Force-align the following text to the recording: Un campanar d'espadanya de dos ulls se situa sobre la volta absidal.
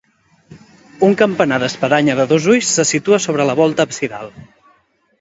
Un 1.07 1.13
campanar 1.19 1.59
d'espadanya 1.65 2.17
de 2.23 2.27
dos 2.33 2.49
ulls 2.57 2.75
se 2.81 2.89
situa 2.95 3.23
sobre 3.29 3.49
la 3.51 3.59
volta 3.63 3.91
absidal. 3.91 4.39